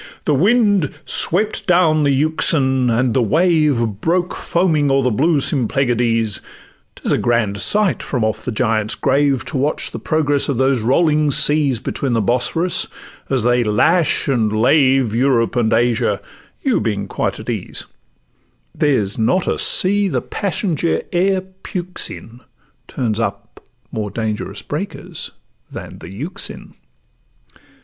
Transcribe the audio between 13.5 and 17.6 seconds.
lash and lave Europe and Asia, you being quite at